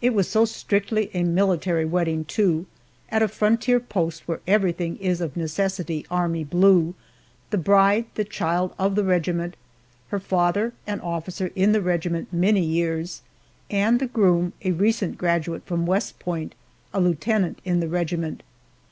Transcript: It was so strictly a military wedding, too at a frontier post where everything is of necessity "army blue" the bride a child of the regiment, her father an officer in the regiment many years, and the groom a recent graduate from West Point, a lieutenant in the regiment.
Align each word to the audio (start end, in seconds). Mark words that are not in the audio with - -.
It 0.00 0.14
was 0.14 0.28
so 0.28 0.44
strictly 0.44 1.10
a 1.14 1.24
military 1.24 1.84
wedding, 1.84 2.24
too 2.26 2.66
at 3.08 3.22
a 3.24 3.26
frontier 3.26 3.80
post 3.80 4.28
where 4.28 4.38
everything 4.46 4.96
is 4.98 5.20
of 5.20 5.36
necessity 5.36 6.06
"army 6.12 6.44
blue" 6.44 6.94
the 7.50 7.58
bride 7.58 8.04
a 8.16 8.22
child 8.22 8.72
of 8.78 8.94
the 8.94 9.02
regiment, 9.02 9.56
her 10.10 10.20
father 10.20 10.74
an 10.86 11.00
officer 11.00 11.50
in 11.56 11.72
the 11.72 11.82
regiment 11.82 12.32
many 12.32 12.62
years, 12.64 13.22
and 13.68 13.98
the 13.98 14.06
groom 14.06 14.52
a 14.62 14.70
recent 14.70 15.18
graduate 15.18 15.66
from 15.66 15.86
West 15.86 16.20
Point, 16.20 16.54
a 16.92 17.00
lieutenant 17.00 17.58
in 17.64 17.80
the 17.80 17.88
regiment. 17.88 18.44